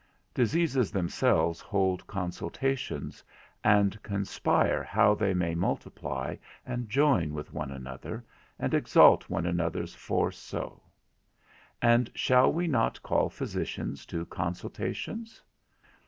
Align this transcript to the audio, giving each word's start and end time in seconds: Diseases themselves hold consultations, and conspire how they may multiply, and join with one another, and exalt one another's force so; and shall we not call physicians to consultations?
Diseases 0.33 0.89
themselves 0.91 1.61
hold 1.61 2.07
consultations, 2.07 3.23
and 3.63 4.01
conspire 4.01 4.81
how 4.83 5.13
they 5.13 5.31
may 5.35 5.53
multiply, 5.53 6.35
and 6.65 6.89
join 6.89 7.35
with 7.35 7.53
one 7.53 7.69
another, 7.69 8.25
and 8.57 8.73
exalt 8.73 9.29
one 9.29 9.45
another's 9.45 9.93
force 9.93 10.39
so; 10.39 10.81
and 11.83 12.09
shall 12.15 12.51
we 12.51 12.65
not 12.67 12.99
call 13.03 13.29
physicians 13.29 14.03
to 14.07 14.25
consultations? 14.25 15.39